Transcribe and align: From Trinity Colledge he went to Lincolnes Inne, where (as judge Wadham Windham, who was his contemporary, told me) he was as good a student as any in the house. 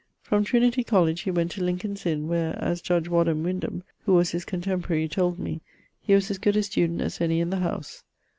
From 0.23 0.43
Trinity 0.43 0.83
Colledge 0.83 1.21
he 1.21 1.29
went 1.29 1.51
to 1.51 1.63
Lincolnes 1.63 2.07
Inne, 2.07 2.27
where 2.27 2.57
(as 2.59 2.81
judge 2.81 3.07
Wadham 3.07 3.43
Windham, 3.43 3.83
who 4.03 4.13
was 4.15 4.31
his 4.31 4.45
contemporary, 4.45 5.07
told 5.07 5.37
me) 5.37 5.61
he 6.01 6.15
was 6.15 6.31
as 6.31 6.39
good 6.39 6.57
a 6.57 6.63
student 6.63 7.01
as 7.01 7.21
any 7.21 7.39
in 7.39 7.51
the 7.51 7.57
house. 7.59 8.03